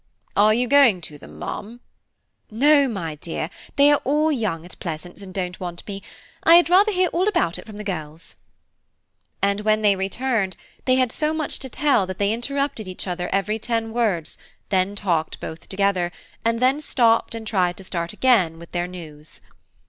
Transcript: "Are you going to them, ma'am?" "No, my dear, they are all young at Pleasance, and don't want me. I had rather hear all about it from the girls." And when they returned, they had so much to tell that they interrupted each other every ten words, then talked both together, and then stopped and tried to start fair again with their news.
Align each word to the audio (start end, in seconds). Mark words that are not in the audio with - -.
"Are 0.35 0.51
you 0.51 0.67
going 0.67 0.99
to 1.01 1.19
them, 1.19 1.37
ma'am?" 1.37 1.79
"No, 2.49 2.87
my 2.87 3.13
dear, 3.13 3.51
they 3.75 3.91
are 3.91 4.01
all 4.03 4.31
young 4.31 4.65
at 4.65 4.79
Pleasance, 4.79 5.21
and 5.21 5.31
don't 5.31 5.59
want 5.59 5.87
me. 5.87 6.01
I 6.41 6.55
had 6.55 6.71
rather 6.71 6.91
hear 6.91 7.09
all 7.09 7.27
about 7.27 7.59
it 7.59 7.67
from 7.67 7.77
the 7.77 7.83
girls." 7.83 8.35
And 9.43 9.61
when 9.61 9.83
they 9.83 9.95
returned, 9.95 10.57
they 10.85 10.95
had 10.95 11.11
so 11.11 11.35
much 11.35 11.59
to 11.59 11.69
tell 11.69 12.07
that 12.07 12.17
they 12.17 12.33
interrupted 12.33 12.87
each 12.87 13.05
other 13.05 13.29
every 13.31 13.59
ten 13.59 13.93
words, 13.93 14.39
then 14.69 14.95
talked 14.95 15.39
both 15.39 15.69
together, 15.69 16.11
and 16.43 16.59
then 16.59 16.81
stopped 16.81 17.35
and 17.35 17.45
tried 17.45 17.77
to 17.77 17.83
start 17.83 18.09
fair 18.09 18.17
again 18.17 18.57
with 18.57 18.71
their 18.71 18.87
news. 18.87 19.39